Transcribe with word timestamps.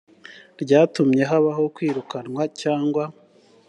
ryatumye 0.63 1.23
habaho 1.31 1.63
kwirukanwa 1.75 2.41
cyangwa 2.61 3.03